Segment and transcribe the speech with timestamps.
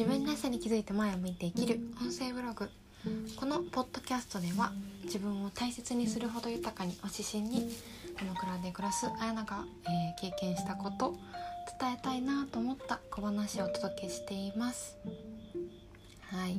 [0.00, 1.78] 自分らしさに気づいて前を向いて生きる。
[2.00, 2.70] 音声ブログ。
[3.36, 4.72] このポッドキャストでは
[5.04, 7.70] 自分を大切にするほど豊かにを指針に
[8.16, 11.16] 鎌倉で暮らす綾菜が、えー、経験したこと
[11.78, 14.96] 伝えたいなと思った小話をお届けしています。
[16.30, 16.58] はい、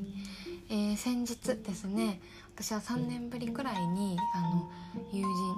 [0.70, 2.21] えー、先日ですね
[2.54, 4.70] 私は3年ぶりくらいにあの
[5.12, 5.55] 友人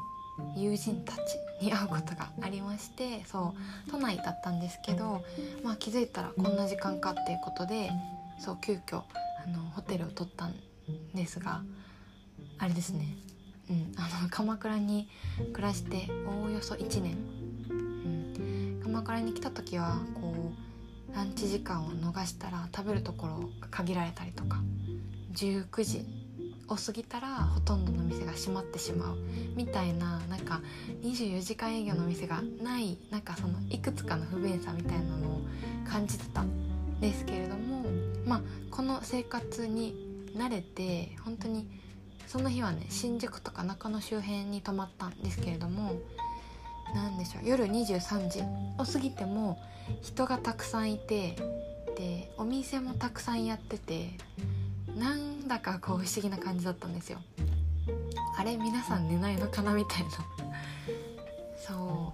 [0.55, 1.20] 友人たち
[1.61, 3.54] に会うことがありましてそ
[3.88, 5.23] う都内だったんですけど、
[5.64, 7.92] まあ、気づいたらこんな時間かっていうことで
[8.39, 10.56] そう急遽あのホテルを取ったん
[11.14, 11.61] ですが
[12.57, 13.15] あれですね、
[13.69, 15.07] うん、あの鎌倉に
[15.54, 17.18] 暮らしておおよそ1年、
[17.70, 20.51] うん、鎌倉に来た時はこ
[21.11, 24.61] うランチ時間を逃したら食べるところが限られたりとか
[25.34, 26.06] 19時
[26.67, 29.17] を過ぎたらほとんどの店が閉まってしまう
[29.55, 30.61] みたいななんか
[31.01, 35.41] 24時間営業の店がないなんかそのいくつかの不便さみたいなのを
[35.88, 37.83] 感じてたんですけれども
[38.25, 39.95] まあこの生活に
[40.36, 41.67] 慣れて本当に
[42.28, 45.94] その日はね新宿とか中野周辺に泊まったんですけれども
[46.95, 48.42] 何でしょう夜23時
[48.80, 49.59] を過ぎても
[50.02, 51.36] 人がたくさんいて
[51.98, 54.11] でお店もたくさんやってて
[54.97, 57.19] なんだかこう不思議な感じだったんですよ。
[58.38, 60.09] あれ皆さん寝ないのかなみたいな。
[61.58, 62.13] そ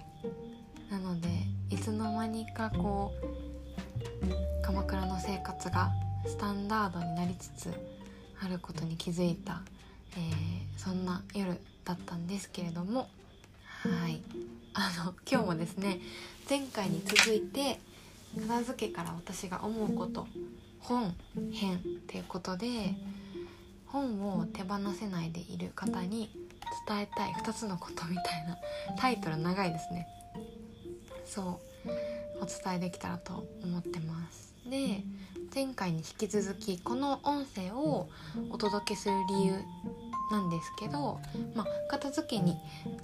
[0.89, 0.91] う。
[0.91, 1.29] なので
[1.69, 5.91] いつの間にかこう鎌倉の生活が
[6.25, 7.71] スタンダードになりつつ
[8.43, 9.61] あることに気づいた、
[10.15, 13.09] えー、そんな夜だったんですけれども。
[13.63, 14.21] はい。
[14.73, 15.99] あの今日もですね
[16.49, 17.79] 前回に続いて
[18.35, 20.27] 片付けから私が思うこと
[20.79, 21.15] 本
[21.51, 22.95] 編っていうことで
[23.85, 26.29] 本を手放せないでいる方に
[26.87, 28.57] 伝えたい2つのことみたいな
[28.97, 30.07] タイトル長いですね。
[31.25, 31.69] そう。
[32.41, 34.55] お伝えできたらと思ってます。
[34.69, 35.03] で
[35.53, 38.09] 前回に引き続きこの音声を
[38.51, 39.53] お届けする理由
[40.31, 41.19] なんですけど、
[41.55, 42.57] まあ、片付けに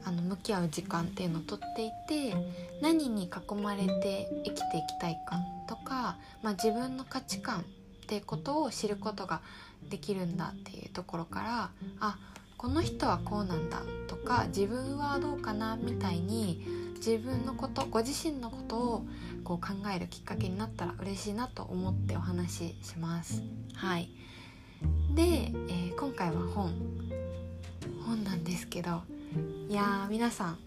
[0.03, 2.36] あの向き合う時間っていうのをとっていて
[2.81, 5.38] 何に囲まれて生きていきたいか
[5.68, 7.64] とか、まあ、自分の価値観っ
[8.08, 9.41] てことを知ることが
[9.90, 11.69] できるんだっていうところから
[12.00, 12.18] あ
[12.58, 16.66] この人はこうなんだとか自分はどうかなみたいに
[16.96, 19.06] 自分のことご自身のことを
[19.44, 23.44] こう考えるきっかけになったら嬉しいなと思ってお話しします。
[23.75, 24.09] はい
[25.16, 26.74] で、えー、今回は本
[28.06, 29.02] 本なんですけど
[29.68, 30.60] いやー皆さん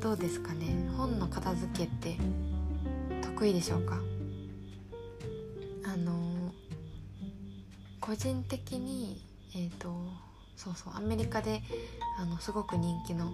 [0.00, 0.88] どうですかね？
[0.96, 2.18] 本の片付けって
[3.22, 3.98] 得意でしょうか？
[5.86, 6.52] あのー、
[8.00, 9.94] 個人的にえっ、ー、と
[10.56, 11.62] そうそうアメリカで
[12.18, 13.32] あのすごく人気の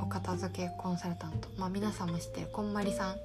[0.00, 3.16] お片付けコンサルタント、まあ、皆さんも知ってるこんまりさん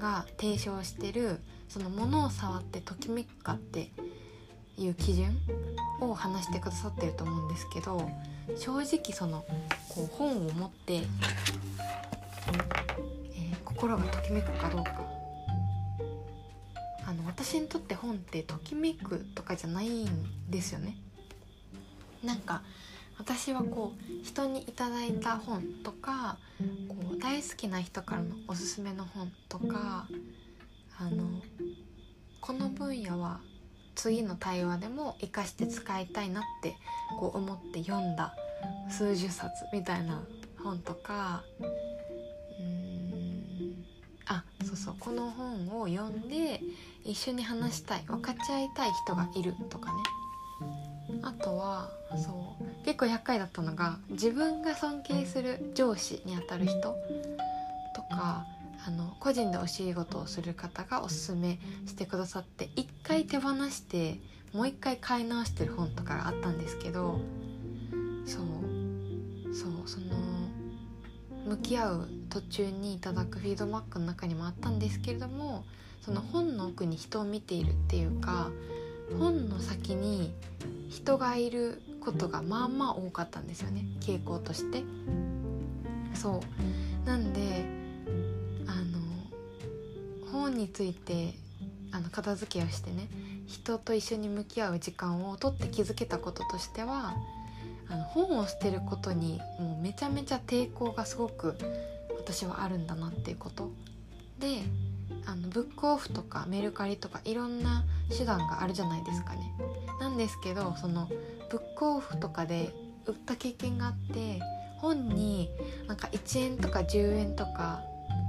[0.00, 3.90] が提唱してるその物を触ってときめくかって
[4.76, 5.36] いう基準
[6.00, 8.08] を話してくださってると思うんですけど
[8.56, 9.44] 正直その
[9.88, 11.04] こう本を持って、えー、
[13.64, 15.02] 心がときめくかどうか
[17.04, 20.96] あの私にとって本ってときめくとかじゃないんですよね。
[22.24, 22.62] なんか
[23.18, 26.38] 私はこう人にいただいた本とか
[26.88, 30.06] こう大好きな人からのおすすめの本とか
[30.98, 31.42] あの
[32.40, 33.40] この分野は
[34.02, 36.74] 次の対話でも生かして使いたいなって
[37.20, 38.34] こう思って読んだ
[38.90, 40.20] 数十冊みたいな
[40.60, 41.44] 本とか
[42.58, 43.84] うん
[44.26, 46.60] あそうそうこの本を読んで
[47.04, 50.02] 一緒に話したい分かち合いたい人がいるとかね。
[51.22, 58.46] あとはそう結構厄介だったのが自分が尊敬する上司にあたる人とか
[58.84, 64.18] あの個人でお仕事をする方がおすすめしてくださって一回手放して
[64.52, 67.20] もう一回買い直してる本とかがあったんですけど
[68.26, 68.72] そう。
[69.54, 70.16] そうその
[71.46, 75.64] 向き合う途中にいただくフィードバックの中にもあったんですけれども
[76.00, 78.50] その本の奥に人を見ているっていうか
[79.18, 80.32] 本の先に
[80.88, 84.82] 人がいることがまあまあ多かったんですよね傾向として。
[86.14, 86.40] そ
[87.04, 87.06] う。
[87.06, 87.81] なんで
[90.32, 91.34] 本について
[91.92, 93.08] あの片付けをしてね
[93.46, 97.14] 人と一緒に向き合う時間をとって気づけたこととしては
[97.88, 101.56] あの本を捨てることにもうめちゃめちゃ抵抗がすごく
[102.16, 103.70] 私はあるんだなっていうこと
[104.38, 104.62] で
[105.26, 107.84] あのブックオフとかメルカリとかいろんな
[108.16, 109.52] 手段があるじゃないですかね。
[110.00, 111.08] なんですけどその
[111.50, 112.72] ブックオフとかで
[113.06, 114.40] 売った経験があって
[114.78, 115.50] 本に
[115.86, 117.82] なんか1円とか10円とか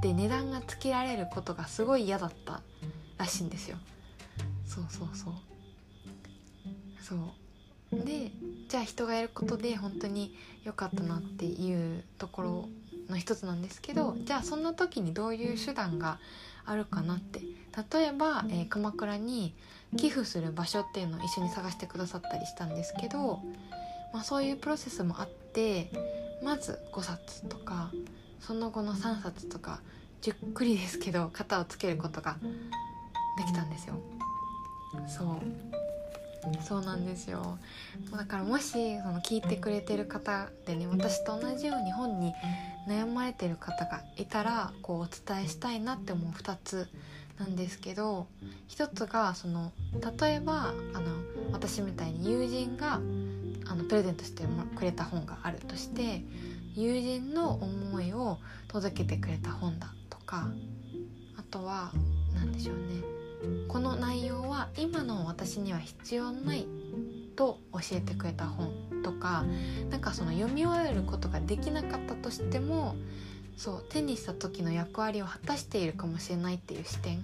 [0.04, 2.62] で値段がつけられることがすごい嫌だった
[3.18, 3.78] らしいんですよ。
[4.68, 5.34] そうそうそう。
[7.02, 8.06] そう。
[8.06, 8.32] で
[8.68, 10.36] じゃあ人がやることで本当に
[10.66, 12.70] 良かったなっていうところ
[13.08, 16.20] の一つなんですけどじゃあそんな時にどういう手段が
[16.66, 17.40] あるかなって。
[17.94, 19.56] 例えば、えー、鎌倉に
[19.98, 23.40] 寄付する場所っていうのを一緒に探してくださったりしたんですけど、
[24.14, 25.90] まあ、そういうプロセスもあって
[26.44, 27.90] まず5冊とか
[28.46, 29.80] その後の3冊とか
[30.22, 32.38] じっくりですけど型をつけることが
[33.38, 33.96] できたんですよ。
[35.08, 35.74] そう
[36.62, 37.58] そうなんですよ
[38.12, 42.34] だからもしその聞いてくれてる方でね私と同じように本に
[42.88, 46.90] 悩まれてる方がいたらこうお伝えしたいなって思う2つ
[47.40, 48.28] なんですけど
[48.70, 49.72] 1つがその
[50.20, 51.12] 例えばあの
[51.54, 54.44] 私みたいに友人があのプレゼントして
[54.76, 56.24] くれた本があるとして
[56.76, 60.50] 友人の思いを届けてくれた本だとか
[61.38, 61.92] あとは
[62.36, 63.04] 何でしょうね。
[63.68, 66.66] この内容は今の私には必要ない
[67.36, 68.72] と教えてくれた本
[69.04, 69.44] とか
[69.90, 72.96] なんかその読み終えることができなかったとしても
[73.58, 77.18] そう手にした時の役割を果たしているかもしれないっていう視点。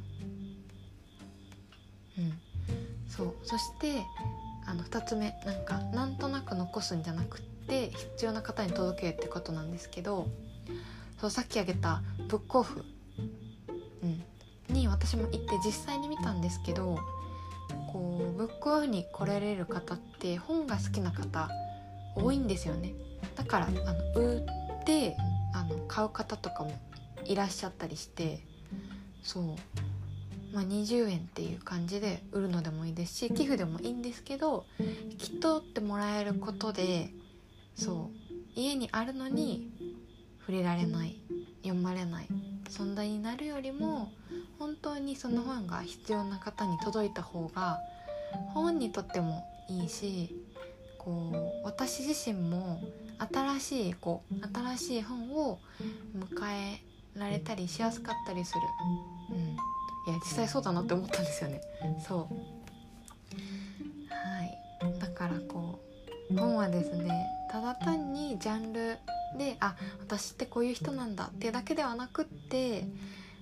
[2.18, 2.34] うん。
[3.08, 3.36] そう。
[3.44, 4.04] そして
[4.68, 5.34] あの2つ目。
[5.46, 10.28] なんかなんとなく残すんじゃなくてって必要な方に届けるってことなんですけど
[11.22, 12.84] そうさっき挙げたブックオフ、
[14.02, 16.98] うん、に私も行って実際に見たんですけど
[17.94, 21.50] こうブックオフに来られる方って本が好きな方
[22.16, 22.94] 多いんですよね。
[23.36, 23.76] だからあの
[24.16, 24.46] 売
[24.82, 25.16] って
[25.54, 26.72] あの買う方とかも
[27.26, 28.40] いらっしゃったりして
[29.22, 29.44] そう
[30.52, 37.12] まあ、20円っていう感じで売るのでもいいですし寄付でもいいんですけど引き取ってもらえることで
[37.76, 38.30] そう。
[38.56, 39.72] 家にあるのに
[40.40, 41.16] 触れられない
[41.64, 42.28] 読まれない
[42.70, 44.12] 存在になるよりも
[44.58, 47.80] 本当にその本が必要な方に届いた方が
[48.54, 50.36] 本にとってもいいし
[50.98, 51.32] こ
[51.64, 52.82] う私自身も
[53.32, 54.36] 新しいこう
[54.76, 55.60] 新しい本を
[56.18, 56.82] 迎え
[57.16, 58.62] られたりしやすかったりする、
[59.32, 61.62] うん、いや実際そうだなって思ったんですよね。
[62.08, 62.34] そう。
[64.10, 65.00] はい。
[65.00, 65.80] だからこ
[66.32, 68.98] う本はですねただ単にジャンル
[69.38, 72.88] であ私ってこういう人なんだっていうだけではなくって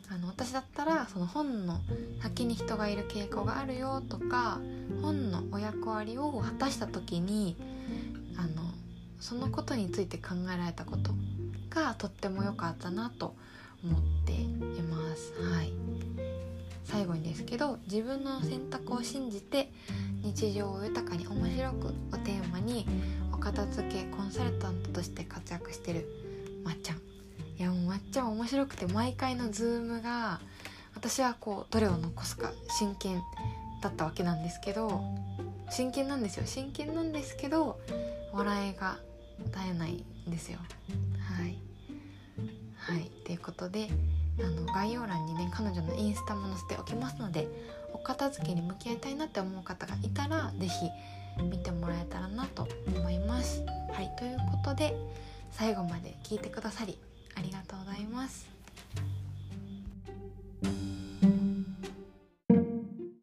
[0.09, 1.80] あの私だったらその本の
[2.21, 4.59] 先に人がいる傾向があるよとか
[5.01, 7.57] 本のお役割を果たした時に
[8.38, 8.63] あの
[9.19, 11.12] そのことについて考えられたこと
[11.69, 13.36] がとっても良かったなと
[13.83, 14.48] 思ってい
[14.83, 15.33] ます。
[15.42, 15.71] はい
[16.86, 19.69] 最後にですけど自分の選択を信じて
[20.24, 21.92] 日常を豊かに面白くを
[22.24, 22.88] テーマに
[23.48, 26.06] 片付けコンサルタントとして活躍してる
[26.66, 26.98] まっちゃん。
[26.98, 27.00] い
[27.58, 30.42] やもうまっちゃん面白くて毎回のズームが
[30.96, 33.22] 私はこうどれを残すか真剣
[33.82, 35.02] だったわけなんですけど
[35.70, 36.46] 真剣なんですよ。
[36.46, 37.80] 真剣なんですけど
[38.34, 38.98] 笑いが
[39.46, 40.60] 絶えないんですよ。
[41.38, 41.58] はい。
[42.76, 43.10] はい。
[43.26, 43.88] ということで
[44.44, 47.48] あの概要欄にね彼女のインスタも載せておきますので
[48.07, 50.89] 片付けに向き合いたいなって思う方がいたら是非
[51.44, 53.63] 見てもらえたらなと思います。
[53.92, 54.95] はいということで
[55.51, 56.98] 最後まで聞いてくださり
[57.36, 58.56] ありがとうございます